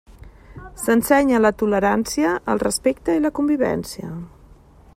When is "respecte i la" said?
2.63-3.33